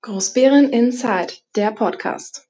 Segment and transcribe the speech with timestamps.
[0.00, 2.48] Großbären Inside, der Podcast.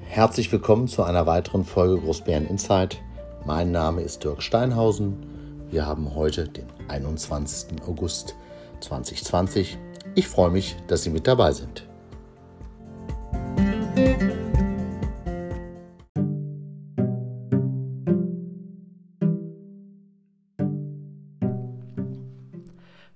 [0.00, 2.96] Herzlich willkommen zu einer weiteren Folge Großbären Inside.
[3.44, 5.66] Mein Name ist Dirk Steinhausen.
[5.70, 7.82] Wir haben heute den 21.
[7.86, 8.34] August
[8.80, 9.76] 2020.
[10.14, 11.86] Ich freue mich, dass Sie mit dabei sind.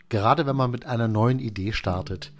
[0.08, 2.32] Gerade wenn man mit einer neuen Idee startet,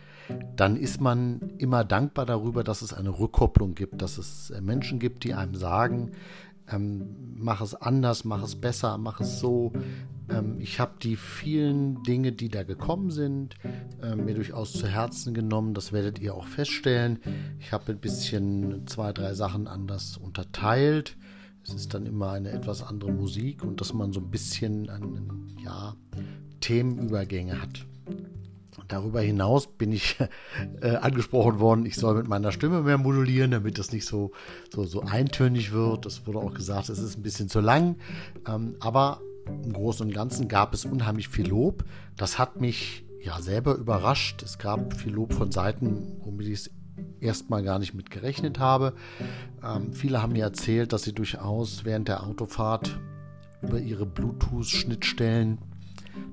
[0.56, 4.98] dann ist man immer dankbar darüber, dass es eine Rückkopplung gibt, dass es äh, Menschen
[4.98, 6.12] gibt, die einem sagen,
[6.70, 9.72] ähm, mach es anders, mach es besser, mach es so.
[10.28, 13.54] Ähm, ich habe die vielen Dinge, die da gekommen sind,
[14.02, 15.74] äh, mir durchaus zu Herzen genommen.
[15.74, 17.20] Das werdet ihr auch feststellen.
[17.58, 21.16] Ich habe ein bisschen zwei, drei Sachen anders unterteilt.
[21.64, 25.56] Es ist dann immer eine etwas andere Musik und dass man so ein bisschen einen,
[25.62, 25.96] ja,
[26.60, 27.86] Themenübergänge hat.
[28.88, 30.16] Darüber hinaus bin ich
[30.80, 34.32] äh, angesprochen worden, ich soll mit meiner Stimme mehr modulieren, damit das nicht so,
[34.72, 36.06] so, so eintönig wird.
[36.06, 37.96] Das wurde auch gesagt, es ist ein bisschen zu lang.
[38.46, 41.84] Ähm, aber im Großen und Ganzen gab es unheimlich viel Lob.
[42.16, 44.42] Das hat mich ja selber überrascht.
[44.42, 46.70] Es gab viel Lob von Seiten, womit ich es
[47.20, 48.94] erstmal gar nicht mit gerechnet habe.
[49.62, 52.98] Ähm, viele haben mir erzählt, dass sie durchaus während der Autofahrt
[53.62, 55.58] über ihre Bluetooth-Schnittstellen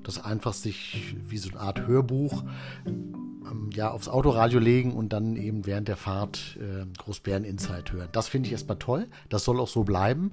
[0.02, 2.44] das einfach sich wie so eine Art Hörbuch
[3.50, 8.08] ähm, ja, aufs Autoradio legen und dann eben während der Fahrt äh, Großbären Insight hören.
[8.12, 9.08] Das finde ich erstmal toll.
[9.28, 10.32] Das soll auch so bleiben.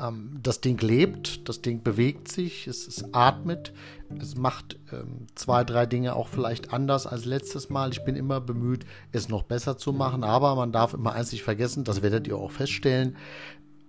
[0.00, 3.72] Ähm, das Ding lebt, das Ding bewegt sich, es, es atmet,
[4.20, 7.90] es macht ähm, zwei, drei Dinge auch vielleicht anders als letztes Mal.
[7.92, 11.42] Ich bin immer bemüht, es noch besser zu machen, aber man darf immer eins nicht
[11.42, 13.16] vergessen, das werdet ihr auch feststellen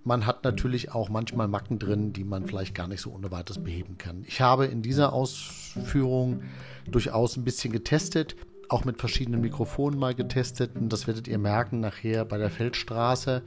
[0.08, 3.62] man hat natürlich auch manchmal Macken drin, die man vielleicht gar nicht so ohne weiteres
[3.62, 4.24] beheben kann.
[4.26, 6.44] Ich habe in dieser Ausführung
[6.90, 8.38] durchaus ein bisschen getestet,
[8.70, 13.44] auch mit verschiedenen Mikrofonen mal getestet und das werdet ihr merken nachher bei der Feldstraße.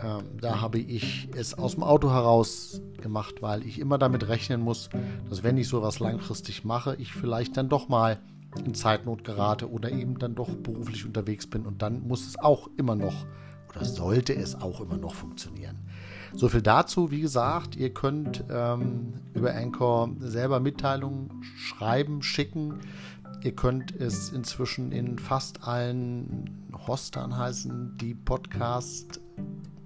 [0.00, 4.60] Ähm, da habe ich es aus dem Auto heraus gemacht, weil ich immer damit rechnen
[4.60, 4.90] muss,
[5.28, 8.20] dass wenn ich sowas langfristig mache, ich vielleicht dann doch mal
[8.64, 12.68] in Zeitnot gerate oder eben dann doch beruflich unterwegs bin und dann muss es auch
[12.76, 13.26] immer noch
[13.70, 15.78] oder sollte es auch immer noch funktionieren.
[16.34, 17.10] So viel dazu.
[17.10, 22.80] Wie gesagt, ihr könnt ähm, über Anchor selber Mitteilungen schreiben, schicken.
[23.42, 29.20] Ihr könnt es inzwischen in fast allen Hostern heißen, die Podcast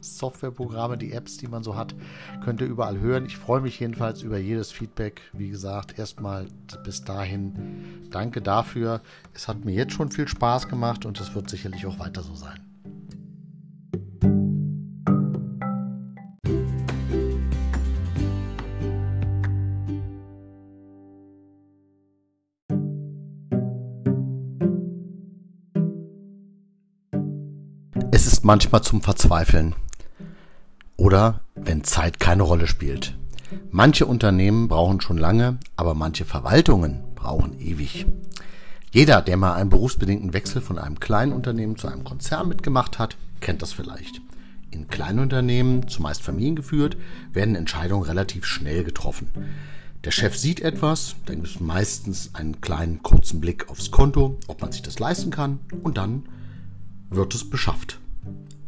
[0.00, 1.94] Softwareprogramme, die Apps, die man so hat,
[2.42, 3.24] könnt ihr überall hören.
[3.24, 5.22] Ich freue mich jedenfalls über jedes Feedback.
[5.32, 6.46] Wie gesagt, erstmal
[6.84, 9.00] bis dahin danke dafür.
[9.32, 12.34] Es hat mir jetzt schon viel Spaß gemacht und es wird sicherlich auch weiter so
[12.34, 12.73] sein.
[28.16, 29.74] Es ist manchmal zum Verzweifeln.
[30.96, 33.18] Oder wenn Zeit keine Rolle spielt.
[33.72, 38.06] Manche Unternehmen brauchen schon lange, aber manche Verwaltungen brauchen ewig.
[38.92, 43.16] Jeder, der mal einen berufsbedingten Wechsel von einem kleinen Unternehmen zu einem Konzern mitgemacht hat,
[43.40, 44.20] kennt das vielleicht.
[44.70, 46.96] In kleinen Unternehmen, zumeist familiengeführt,
[47.32, 49.28] werden Entscheidungen relativ schnell getroffen.
[50.04, 54.62] Der Chef sieht etwas, dann gibt es meistens einen kleinen kurzen Blick aufs Konto, ob
[54.62, 56.28] man sich das leisten kann, und dann
[57.10, 57.98] wird es beschafft.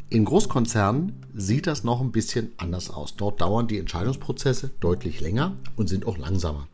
[0.09, 3.17] In Großkonzernen sieht das noch ein bisschen anders aus.
[3.17, 6.69] Dort dauern die Entscheidungsprozesse deutlich länger und sind auch langsamer.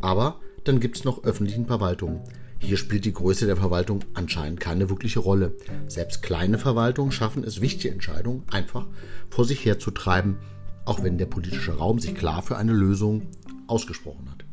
[0.00, 2.20] Aber dann gibt es noch öffentlichen Verwaltungen.
[2.58, 5.56] Hier spielt die Größe der Verwaltung anscheinend keine wirkliche Rolle.
[5.88, 8.86] Selbst kleine Verwaltungen schaffen es, wichtige Entscheidungen einfach
[9.30, 10.36] vor sich herzutreiben,
[10.84, 13.22] auch wenn der politische Raum sich klar für eine Lösung
[13.66, 14.44] ausgesprochen hat.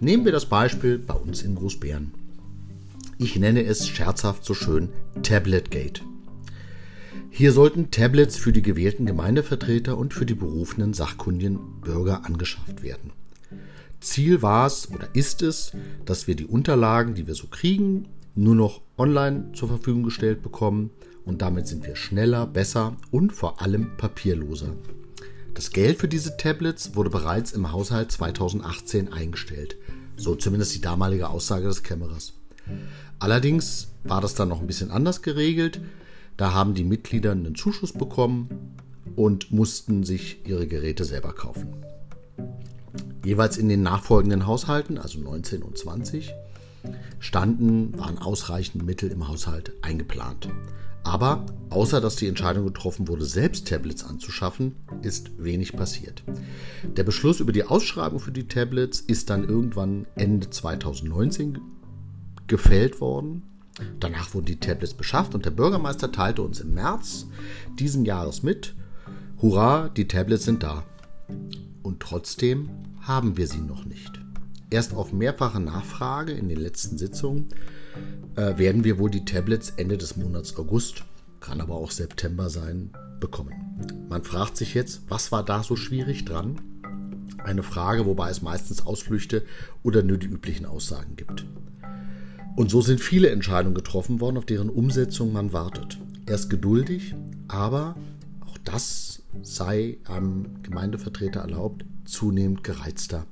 [0.00, 2.12] Nehmen wir das Beispiel bei uns in Großbären.
[3.18, 4.88] Ich nenne es scherzhaft so schön
[5.22, 6.02] Tabletgate.
[7.30, 13.12] Hier sollten Tablets für die gewählten Gemeindevertreter und für die berufenen sachkundigen Bürger angeschafft werden.
[14.00, 15.72] Ziel war es oder ist es,
[16.04, 20.90] dass wir die Unterlagen, die wir so kriegen, nur noch online zur Verfügung gestellt bekommen
[21.24, 24.74] und damit sind wir schneller, besser und vor allem papierloser.
[25.54, 29.76] Das Geld für diese Tablets wurde bereits im Haushalt 2018 eingestellt,
[30.16, 32.34] so zumindest die damalige Aussage des Kämmerers.
[33.18, 35.80] Allerdings war das dann noch ein bisschen anders geregelt.
[36.36, 38.76] Da haben die Mitglieder einen Zuschuss bekommen
[39.16, 41.74] und mussten sich ihre Geräte selber kaufen.
[43.24, 46.32] Jeweils in den nachfolgenden Haushalten, also 19 und 20,
[47.20, 50.48] standen, waren ausreichend Mittel im Haushalt eingeplant.
[51.04, 56.22] Aber außer dass die Entscheidung getroffen wurde, selbst Tablets anzuschaffen, ist wenig passiert.
[56.96, 61.58] Der Beschluss über die Ausschreibung für die Tablets ist dann irgendwann Ende 2019
[62.46, 63.42] gefällt worden.
[64.00, 67.26] Danach wurden die Tablets beschafft und der Bürgermeister teilte uns im März
[67.78, 68.74] diesen Jahres mit,
[69.40, 70.84] hurra, die Tablets sind da.
[71.82, 72.70] Und trotzdem
[73.00, 74.20] haben wir sie noch nicht.
[74.70, 77.48] Erst auf mehrfache Nachfrage in den letzten Sitzungen
[78.36, 81.04] äh, werden wir wohl die Tablets Ende des Monats August,
[81.40, 82.90] kann aber auch September sein,
[83.20, 83.54] bekommen.
[84.08, 86.60] Man fragt sich jetzt, was war da so schwierig dran?
[87.38, 89.44] Eine Frage, wobei es meistens Ausflüchte
[89.82, 91.46] oder nur die üblichen Aussagen gibt.
[92.56, 95.98] Und so sind viele Entscheidungen getroffen worden, auf deren Umsetzung man wartet.
[96.26, 97.14] Erst geduldig,
[97.48, 97.96] aber
[98.46, 103.26] auch das sei einem Gemeindevertreter erlaubt, zunehmend gereizter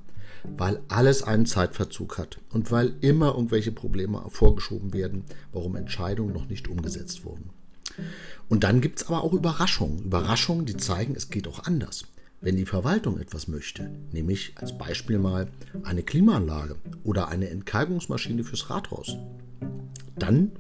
[0.56, 6.48] weil alles einen Zeitverzug hat und weil immer irgendwelche Probleme vorgeschoben werden, warum Entscheidungen noch
[6.48, 7.50] nicht umgesetzt wurden.
[8.48, 10.04] Und dann gibt es aber auch Überraschungen.
[10.04, 12.04] Überraschungen, die zeigen, es geht auch anders.
[12.42, 15.48] Wenn die Verwaltung etwas möchte, nämlich als Beispiel mal
[15.82, 19.18] eine Klimaanlage oder eine Entkalkungsmaschine fürs Rathaus,
[20.18, 20.52] dann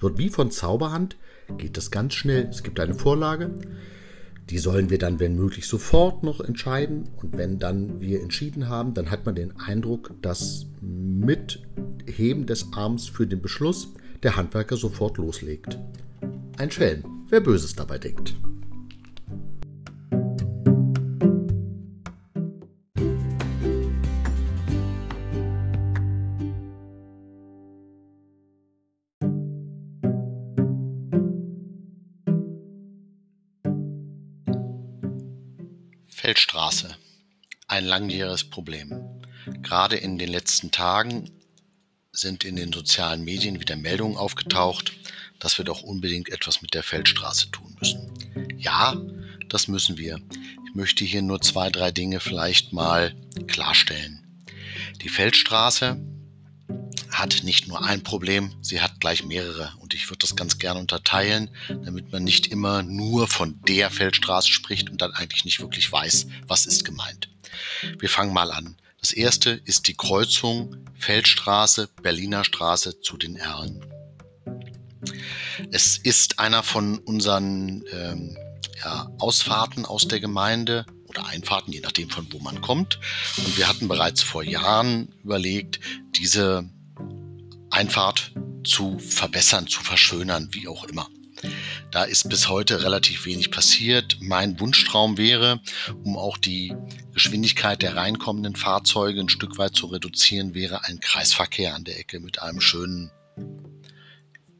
[0.00, 1.16] wird wie von Zauberhand,
[1.58, 2.48] geht das ganz schnell.
[2.50, 3.54] Es gibt eine Vorlage,
[4.50, 7.08] die sollen wir dann, wenn möglich, sofort noch entscheiden.
[7.16, 11.62] Und wenn dann wir entschieden haben, dann hat man den Eindruck, dass mit
[12.06, 15.78] Heben des Arms für den Beschluss der Handwerker sofort loslegt.
[16.58, 18.34] Ein Schelm, wer Böses dabei denkt.
[37.82, 38.94] Ein langjähriges Problem.
[39.60, 41.28] Gerade in den letzten Tagen
[42.12, 44.92] sind in den sozialen Medien wieder Meldungen aufgetaucht,
[45.40, 48.56] dass wir doch unbedingt etwas mit der Feldstraße tun müssen.
[48.56, 48.94] Ja,
[49.48, 50.20] das müssen wir.
[50.68, 53.16] Ich möchte hier nur zwei, drei Dinge vielleicht mal
[53.48, 54.44] klarstellen.
[55.02, 56.00] Die Feldstraße
[57.10, 59.72] hat nicht nur ein Problem, sie hat gleich mehrere.
[59.80, 64.52] Und ich würde das ganz gerne unterteilen, damit man nicht immer nur von der Feldstraße
[64.52, 67.28] spricht und dann eigentlich nicht wirklich weiß, was ist gemeint.
[67.98, 68.76] Wir fangen mal an.
[69.00, 73.84] Das erste ist die Kreuzung Feldstraße, Berliner Straße zu den Erlen.
[75.72, 78.38] Es ist einer von unseren ähm,
[78.84, 83.00] ja, Ausfahrten aus der Gemeinde oder Einfahrten, je nachdem von wo man kommt.
[83.36, 85.80] Und wir hatten bereits vor Jahren überlegt,
[86.16, 86.70] diese
[87.70, 88.32] Einfahrt
[88.64, 91.08] zu verbessern, zu verschönern, wie auch immer.
[91.90, 94.18] Da ist bis heute relativ wenig passiert.
[94.20, 95.60] Mein Wunschtraum wäre,
[96.04, 96.74] um auch die
[97.12, 102.20] Geschwindigkeit der reinkommenden Fahrzeuge ein Stück weit zu reduzieren, wäre ein Kreisverkehr an der Ecke
[102.20, 103.10] mit einem schönen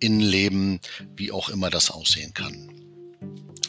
[0.00, 0.80] Innenleben,
[1.16, 2.81] wie auch immer das aussehen kann.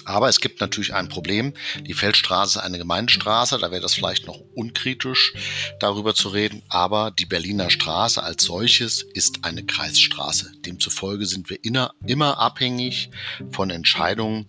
[0.06, 1.54] Aber es gibt natürlich ein Problem.
[1.82, 5.34] Die Feldstraße ist eine Gemeindestraße, da wäre das vielleicht noch unkritisch
[5.80, 6.62] darüber zu reden.
[6.70, 10.52] Aber die Berliner Straße als solches ist eine Kreisstraße.
[10.66, 13.10] Demzufolge sind wir immer abhängig
[13.52, 14.48] von Entscheidungen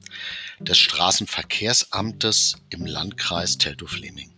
[0.61, 4.31] des Straßenverkehrsamtes im Landkreis Teltow-Fleming.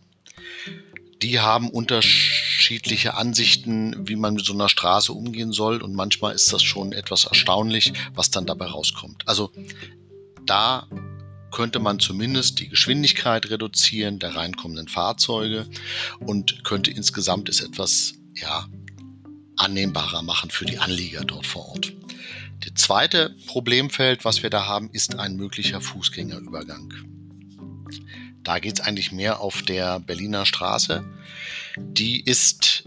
[1.22, 5.80] Die haben unterschiedliche Ansichten, wie man mit so einer Straße umgehen soll.
[5.82, 9.26] Und manchmal ist das schon etwas erstaunlich, was dann dabei rauskommt.
[9.26, 9.50] Also
[10.46, 10.86] da
[11.50, 15.66] könnte man zumindest die Geschwindigkeit reduzieren der reinkommenden Fahrzeuge
[16.20, 18.66] und könnte insgesamt es etwas ja,
[19.56, 21.92] annehmbarer machen für die Anlieger dort vor Ort.
[22.60, 26.92] Das zweite Problemfeld, was wir da haben, ist ein möglicher Fußgängerübergang.
[28.42, 31.04] Da geht es eigentlich mehr auf der Berliner Straße.
[31.78, 32.84] Die ist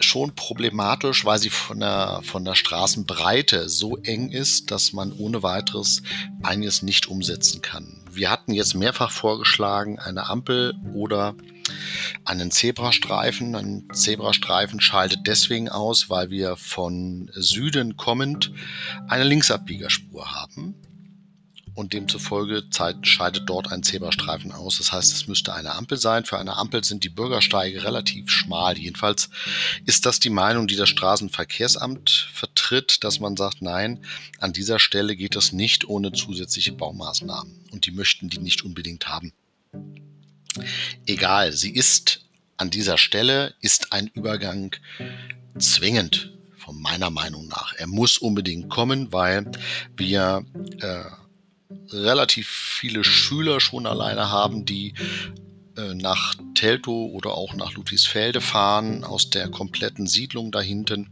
[0.00, 5.42] schon problematisch, weil sie von der, von der Straßenbreite so eng ist, dass man ohne
[5.42, 6.02] weiteres
[6.42, 8.02] einiges nicht umsetzen kann.
[8.10, 11.34] Wir hatten jetzt mehrfach vorgeschlagen, eine Ampel oder
[12.24, 13.56] einen Zebrastreifen.
[13.56, 18.52] Ein Zebrastreifen schaltet deswegen aus, weil wir von Süden kommend
[19.08, 20.74] eine Linksabbiegerspur haben
[21.74, 22.64] und demzufolge
[23.02, 24.78] scheidet dort ein Zebrastreifen aus.
[24.78, 26.24] Das heißt, es müsste eine Ampel sein.
[26.24, 28.78] Für eine Ampel sind die Bürgersteige relativ schmal.
[28.78, 29.28] Jedenfalls
[29.84, 34.04] ist das die Meinung, die das Straßenverkehrsamt vertritt, dass man sagt, nein,
[34.38, 37.52] an dieser Stelle geht es nicht ohne zusätzliche Baumaßnahmen.
[37.72, 39.32] Und die möchten die nicht unbedingt haben.
[41.06, 42.20] Egal, sie ist
[42.56, 44.76] an dieser Stelle, ist ein Übergang
[45.58, 47.74] zwingend von meiner Meinung nach.
[47.74, 49.50] Er muss unbedingt kommen, weil
[49.96, 50.44] wir
[50.80, 51.04] äh,
[51.90, 54.94] relativ viele Schüler schon alleine haben, die
[55.76, 61.08] äh, nach Teltow oder auch nach Ludwigsfelde fahren, aus der kompletten Siedlung dahinten,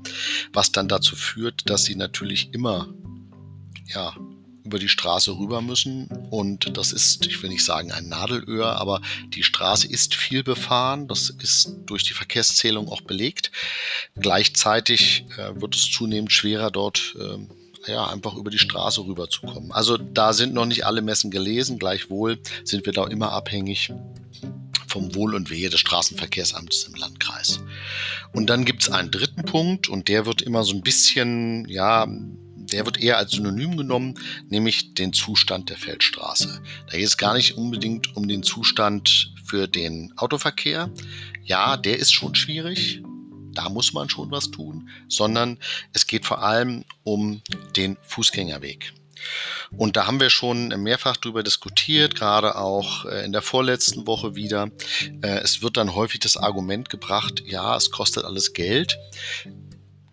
[0.52, 2.88] was dann dazu führt, dass sie natürlich immer
[3.87, 4.14] ja,
[4.64, 6.07] über die Straße rüber müssen.
[6.31, 11.09] Und das ist, ich will nicht sagen ein Nadelöhr, aber die Straße ist viel befahren.
[11.09, 13.50] Das ist durch die Verkehrszählung auch belegt.
[14.14, 17.38] Gleichzeitig äh, wird es zunehmend schwerer, dort äh,
[17.86, 19.72] ja, einfach über die Straße rüberzukommen.
[19.72, 21.78] Also da sind noch nicht alle Messen gelesen.
[21.78, 23.92] Gleichwohl sind wir da immer abhängig
[24.86, 27.60] vom Wohl und Wehe des Straßenverkehrsamtes im Landkreis.
[28.32, 32.06] Und dann gibt es einen dritten Punkt und der wird immer so ein bisschen, ja,
[32.72, 34.14] der wird eher als Synonym genommen,
[34.48, 36.62] nämlich den Zustand der Feldstraße.
[36.90, 40.90] Da geht es gar nicht unbedingt um den Zustand für den Autoverkehr.
[41.42, 43.02] Ja, der ist schon schwierig.
[43.54, 45.59] Da muss man schon was tun, sondern
[45.92, 47.42] es geht vor allem um
[47.76, 48.92] den Fußgängerweg.
[49.76, 54.35] Und da haben wir schon mehrfach darüber diskutiert, gerade auch äh, in der vorletzten Woche
[54.35, 54.71] wieder.
[55.23, 58.99] Äh, es wird dann häufig das Argument gebracht, ja, es kostet alles Geld.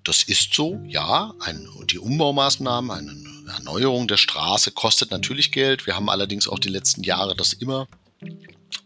[0.04, 1.34] Das ist so, ja.
[1.40, 5.88] Ein, die Umbaumaßnahmen, eine Erneuerung der Straße kostet natürlich Geld.
[5.88, 7.88] Wir haben allerdings auch die letzten Jahre das immer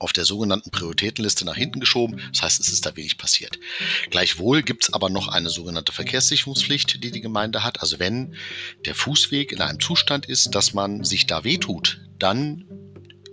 [0.03, 2.21] auf der sogenannten Prioritätenliste nach hinten geschoben.
[2.31, 3.59] Das heißt, es ist da wenig passiert.
[4.09, 7.81] Gleichwohl gibt es aber noch eine sogenannte Verkehrssicherungspflicht, die die Gemeinde hat.
[7.81, 8.35] Also wenn
[8.85, 12.65] der Fußweg in einem Zustand ist, dass man sich da wehtut, dann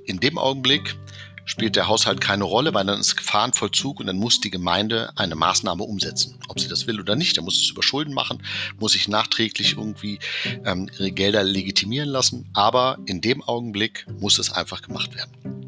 [0.06, 0.96] in dem Augenblick
[1.44, 5.34] spielt der Haushalt keine Rolle, weil dann ist Gefahrenvollzug und dann muss die Gemeinde eine
[5.34, 6.38] Maßnahme umsetzen.
[6.48, 8.42] Ob sie das will oder nicht, dann muss es über Schulden machen,
[8.78, 10.20] muss sich nachträglich irgendwie
[10.64, 12.48] ähm, ihre Gelder legitimieren lassen.
[12.54, 15.59] Aber in dem Augenblick muss es einfach gemacht werden.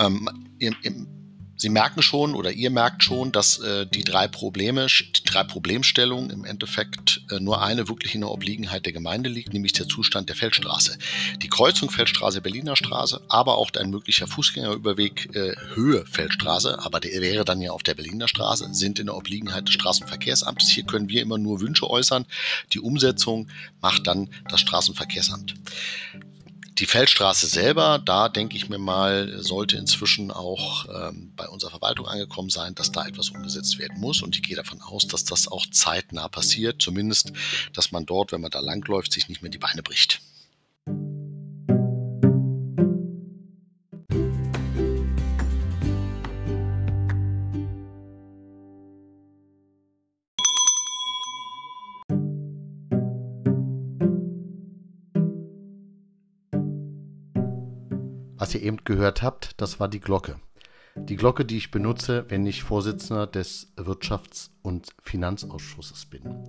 [0.00, 1.06] Ähm, im, im,
[1.56, 6.30] Sie merken schon oder ihr merkt schon, dass äh, die drei Probleme, die drei Problemstellungen
[6.30, 10.28] im Endeffekt äh, nur eine wirklich in der Obliegenheit der Gemeinde liegt, nämlich der Zustand
[10.28, 10.98] der Feldstraße.
[11.42, 17.20] Die Kreuzung Feldstraße Berliner Straße, aber auch ein möglicher Fußgängerüberweg äh, Höhe Feldstraße, aber der
[17.22, 20.68] wäre dann ja auf der Berliner Straße, sind in der Obliegenheit des Straßenverkehrsamtes.
[20.68, 22.26] Hier können wir immer nur Wünsche äußern.
[22.72, 23.48] Die Umsetzung
[23.80, 25.54] macht dann das Straßenverkehrsamt.
[26.78, 32.06] Die Feldstraße selber, da denke ich mir mal, sollte inzwischen auch ähm, bei unserer Verwaltung
[32.08, 34.22] angekommen sein, dass da etwas umgesetzt werden muss.
[34.22, 36.82] Und ich gehe davon aus, dass das auch zeitnah passiert.
[36.82, 37.32] Zumindest,
[37.72, 40.20] dass man dort, wenn man da langläuft, sich nicht mehr die Beine bricht.
[58.44, 60.36] Was ihr eben gehört habt, das war die Glocke.
[60.96, 66.44] Die Glocke, die ich benutze, wenn ich Vorsitzender des Wirtschafts- und Finanzausschusses bin.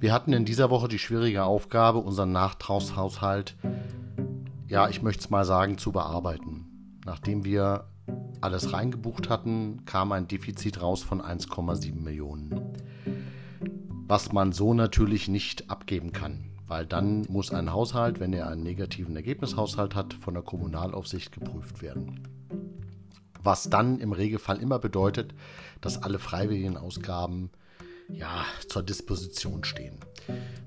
[0.00, 3.54] Wir hatten in dieser Woche die schwierige Aufgabe, unseren Nachtragshaushalt,
[4.66, 6.98] ja, ich möchte es mal sagen, zu bearbeiten.
[7.06, 7.86] Nachdem wir
[8.40, 12.72] alles reingebucht hatten, kam ein Defizit raus von 1,7 Millionen.
[14.08, 18.62] Was man so natürlich nicht abgeben kann weil dann muss ein Haushalt, wenn er einen
[18.62, 22.28] negativen Ergebnishaushalt hat, von der Kommunalaufsicht geprüft werden.
[23.42, 25.34] Was dann im Regelfall immer bedeutet,
[25.80, 27.50] dass alle freiwilligen Ausgaben
[28.08, 29.98] ja, zur Disposition stehen.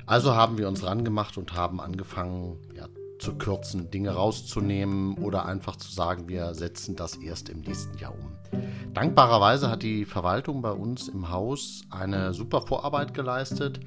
[0.06, 2.88] Also haben wir uns rangemacht und haben angefangen, ja,
[3.20, 8.14] zu kürzen, Dinge rauszunehmen oder einfach zu sagen, wir setzen das erst im nächsten Jahr
[8.14, 8.31] um.
[8.94, 13.80] Dankbarerweise hat die Verwaltung bei uns im Haus eine super Vorarbeit geleistet.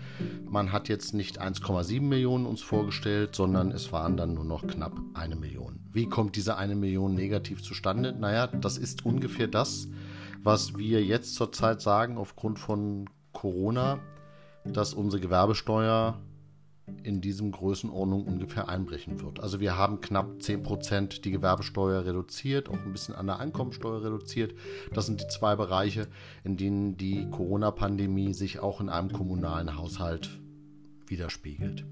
[0.49, 4.95] Man hat jetzt nicht 1,7 Millionen uns vorgestellt, sondern es waren dann nur noch knapp
[5.13, 5.81] eine Million.
[5.93, 8.13] Wie kommt diese eine Million negativ zustande?
[8.13, 9.89] Naja, das ist ungefähr das,
[10.43, 13.99] was wir jetzt zurzeit sagen aufgrund von Corona,
[14.65, 16.19] dass unsere Gewerbesteuer
[17.03, 19.41] in diesem Größenordnung ungefähr einbrechen wird.
[19.41, 24.55] Also wir haben knapp 10% die Gewerbesteuer reduziert, auch ein bisschen an der Einkommensteuer reduziert.
[24.93, 26.09] Das sind die zwei Bereiche,
[26.45, 30.39] in denen die Corona-Pandemie sich auch in einem kommunalen Haushalt
[31.07, 31.85] widerspiegelt.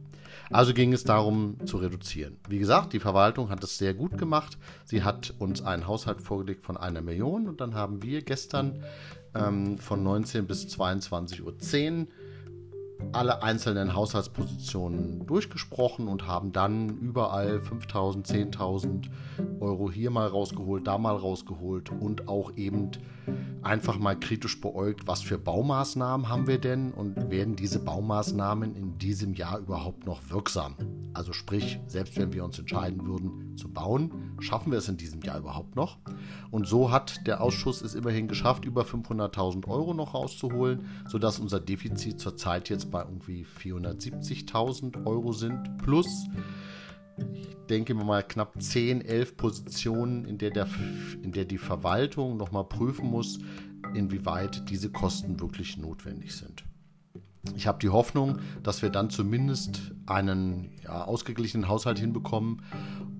[0.51, 2.37] Also ging es darum zu reduzieren.
[2.49, 4.59] Wie gesagt, die Verwaltung hat es sehr gut gemacht.
[4.85, 8.83] Sie hat uns einen Haushalt vorgelegt von einer Million und dann haben wir gestern
[9.35, 12.07] ähm, von 19 bis 22.10 Uhr
[13.13, 19.09] alle einzelnen Haushaltspositionen durchgesprochen und haben dann überall 5000, 10.000
[19.61, 22.91] Euro hier mal rausgeholt, da mal rausgeholt und auch eben
[23.63, 28.99] einfach mal kritisch beäugt, was für Baumaßnahmen haben wir denn und werden diese Baumaßnahmen in
[28.99, 30.75] diesem Jahr überhaupt noch wirksam?
[31.15, 35.21] Also sprich, selbst wenn wir uns entscheiden würden zu bauen, schaffen wir es in diesem
[35.23, 35.99] Jahr überhaupt noch?
[36.51, 41.61] Und so hat der Ausschuss es immerhin geschafft, über 500.000 Euro noch rauszuholen, sodass unser
[41.61, 46.29] Defizit zurzeit jetzt bei irgendwie 470.000 Euro sind plus
[47.35, 50.67] ich denke mal knapp 10, 11 Positionen, in der, der,
[51.23, 53.39] in der die Verwaltung nochmal prüfen muss,
[53.95, 56.65] inwieweit diese Kosten wirklich notwendig sind.
[57.57, 62.63] Ich habe die Hoffnung, dass wir dann zumindest einen ja, ausgeglichenen Haushalt hinbekommen.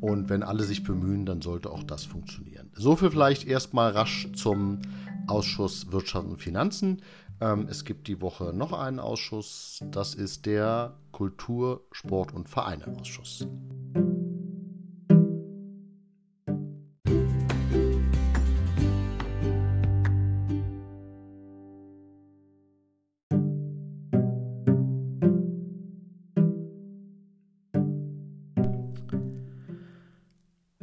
[0.01, 2.71] Und wenn alle sich bemühen, dann sollte auch das funktionieren.
[2.75, 4.79] So viel vielleicht erstmal rasch zum
[5.27, 7.03] Ausschuss Wirtschaft und Finanzen.
[7.43, 9.81] Ähm, es gibt die Woche noch einen Ausschuss.
[9.91, 13.49] Das ist der Kultur, Sport und Vereine Ausschuss.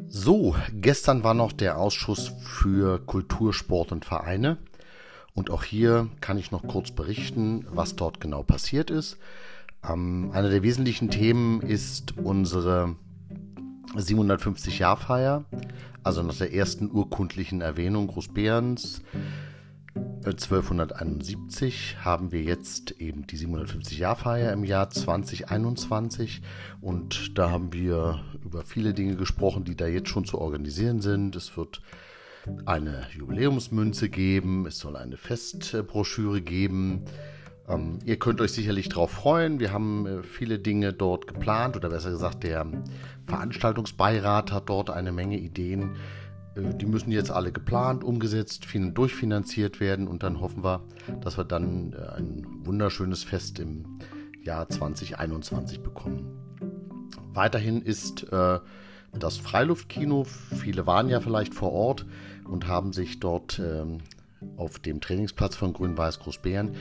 [0.07, 4.57] So, gestern war noch der Ausschuss für Kultur, Sport und Vereine.
[5.33, 9.17] Und auch hier kann ich noch kurz berichten, was dort genau passiert ist.
[9.87, 12.95] Ähm, eine der wesentlichen Themen ist unsere
[13.95, 15.45] 750-Jahr-Feier,
[16.03, 19.01] also nach der ersten urkundlichen Erwähnung Großbärens
[20.25, 26.41] 1271 haben wir jetzt eben die 750-Jahr-Feier im Jahr 2021
[26.81, 31.35] und da haben wir über viele Dinge gesprochen, die da jetzt schon zu organisieren sind.
[31.35, 31.81] Es wird
[32.65, 37.05] eine Jubiläumsmünze geben, es soll eine Festbroschüre geben.
[37.67, 39.59] Ähm, ihr könnt euch sicherlich darauf freuen.
[39.59, 42.65] Wir haben äh, viele Dinge dort geplant oder besser gesagt, der
[43.27, 45.95] Veranstaltungsbeirat hat dort eine Menge Ideen
[46.55, 50.83] äh, die müssen jetzt alle geplant, umgesetzt, durchfinanziert werden und dann hoffen wir,
[51.21, 53.99] dass wir dann äh, ein wunderschönes Fest im
[54.43, 56.25] Jahr 2021 bekommen.
[57.33, 58.25] Weiterhin ist
[59.17, 60.23] das Freiluftkino.
[60.23, 62.05] Viele waren ja vielleicht vor Ort
[62.45, 63.99] und haben sich dort ähm,
[64.57, 66.75] auf dem Trainingsplatz von Grün-Weiß Großbären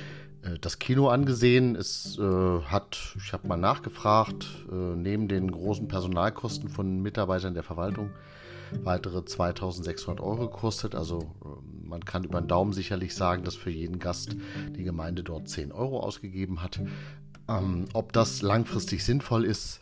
[0.61, 1.77] das Kino angesehen.
[1.77, 7.63] Es äh, hat, ich habe mal nachgefragt, äh, neben den großen Personalkosten von Mitarbeitern der
[7.63, 8.11] Verwaltung
[8.83, 10.95] weitere 2600 Euro gekostet.
[10.95, 14.37] Also ähm, man kann über den Daumen sicherlich sagen, dass für jeden Gast
[14.77, 16.81] die Gemeinde dort 10 Euro ausgegeben hat.
[17.49, 19.81] Ähm, ob das langfristig sinnvoll ist,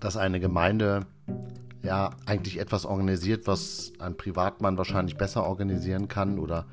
[0.00, 1.06] dass eine Gemeinde
[1.82, 6.66] ja eigentlich etwas organisiert, was ein Privatmann wahrscheinlich besser organisieren kann oder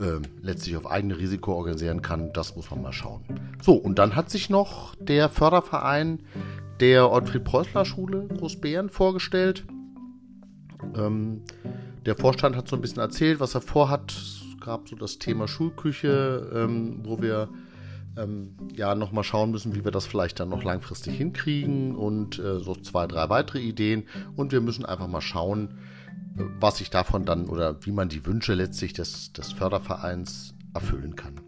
[0.00, 3.22] äh, letztlich auf eigene Risiko organisieren kann, das muss man mal schauen.
[3.62, 6.20] So, und dann hat sich noch der Förderverein
[6.80, 9.64] der Ottfried Preußler Schule Großbären vorgestellt.
[10.96, 11.42] Ähm,
[12.06, 14.12] der Vorstand hat so ein bisschen erzählt, was er vorhat.
[14.12, 17.50] Es gab so das Thema Schulküche, ähm, wo wir
[18.16, 22.60] ähm, ja nochmal schauen müssen, wie wir das vielleicht dann noch langfristig hinkriegen und äh,
[22.60, 24.04] so zwei, drei weitere Ideen.
[24.36, 25.78] Und wir müssen einfach mal schauen,
[26.36, 31.16] äh, was sich davon dann oder wie man die Wünsche letztlich des, des Fördervereins erfüllen
[31.16, 31.40] kann.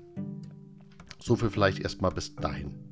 [1.18, 2.91] So viel vielleicht erstmal bis dahin.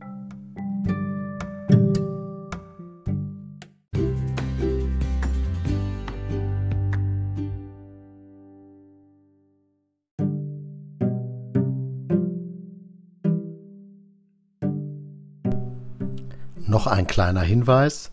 [16.71, 18.13] Noch ein kleiner Hinweis.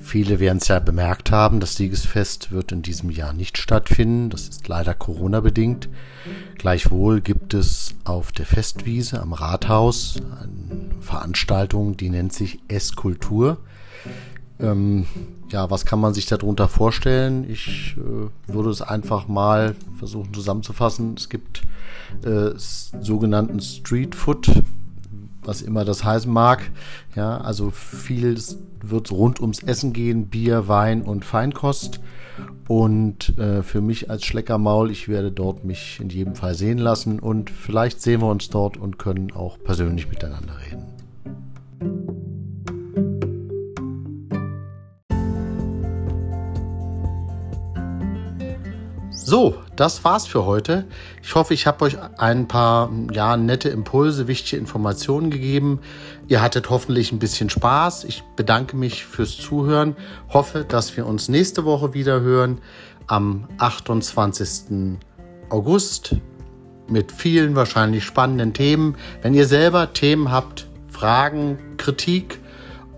[0.00, 4.30] Viele werden es ja bemerkt haben, das Siegesfest wird in diesem Jahr nicht stattfinden.
[4.30, 5.90] Das ist leider Corona-bedingt.
[6.56, 13.58] Gleichwohl gibt es auf der Festwiese am Rathaus eine Veranstaltung, die nennt sich Esskultur.
[14.58, 15.06] Ähm,
[15.50, 17.44] ja, was kann man sich darunter vorstellen?
[17.50, 21.16] Ich äh, würde es einfach mal versuchen zusammenzufassen.
[21.18, 21.64] Es gibt
[22.24, 24.62] äh, sogenannten Street Food
[25.44, 26.70] was immer das heißen mag.
[27.14, 28.38] Ja, also viel
[28.82, 32.00] wird rund ums Essen gehen, Bier, Wein und Feinkost.
[32.68, 37.18] Und äh, für mich als Schleckermaul, ich werde dort mich in jedem Fall sehen lassen
[37.18, 41.01] und vielleicht sehen wir uns dort und können auch persönlich miteinander reden.
[49.32, 50.84] So, das war's für heute.
[51.22, 55.80] Ich hoffe, ich habe euch ein paar ja, nette Impulse, wichtige Informationen gegeben.
[56.28, 58.04] Ihr hattet hoffentlich ein bisschen Spaß.
[58.04, 59.96] Ich bedanke mich fürs Zuhören.
[60.28, 62.60] Hoffe, dass wir uns nächste Woche wieder hören
[63.06, 64.98] am 28.
[65.48, 66.16] August
[66.86, 68.96] mit vielen wahrscheinlich spannenden Themen.
[69.22, 72.38] Wenn ihr selber Themen habt, Fragen, Kritik,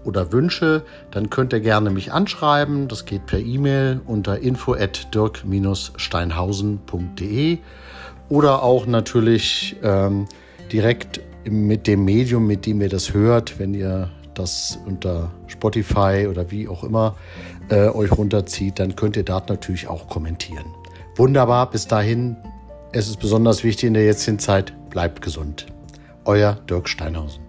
[0.05, 2.89] oder Wünsche, dann könnt ihr gerne mich anschreiben.
[2.89, 7.59] Das geht per E-Mail unter info at dirk-steinhausen.de
[8.29, 10.27] oder auch natürlich ähm,
[10.73, 16.51] direkt mit dem Medium, mit dem ihr das hört, wenn ihr das unter Spotify oder
[16.51, 17.17] wie auch immer
[17.69, 20.65] äh, euch runterzieht, dann könnt ihr dort natürlich auch kommentieren.
[21.17, 22.37] Wunderbar, bis dahin.
[22.93, 25.67] Es ist besonders wichtig in der jetzigen Zeit, bleibt gesund.
[26.25, 27.44] Euer Dirk Steinhausen.